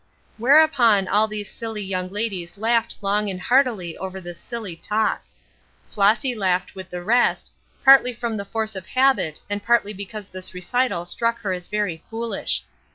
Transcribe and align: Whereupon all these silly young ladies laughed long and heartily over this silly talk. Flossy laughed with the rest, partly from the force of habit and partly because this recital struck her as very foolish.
Whereupon 0.39 1.07
all 1.07 1.27
these 1.27 1.51
silly 1.51 1.83
young 1.83 2.09
ladies 2.09 2.57
laughed 2.57 2.97
long 3.03 3.29
and 3.29 3.39
heartily 3.39 3.95
over 3.99 4.19
this 4.19 4.39
silly 4.39 4.75
talk. 4.75 5.21
Flossy 5.91 6.33
laughed 6.33 6.73
with 6.73 6.89
the 6.89 7.03
rest, 7.03 7.51
partly 7.85 8.11
from 8.15 8.35
the 8.35 8.43
force 8.45 8.75
of 8.75 8.87
habit 8.87 9.41
and 9.47 9.61
partly 9.61 9.93
because 9.93 10.29
this 10.29 10.55
recital 10.55 11.05
struck 11.05 11.41
her 11.41 11.53
as 11.53 11.67
very 11.67 12.01
foolish. 12.09 12.63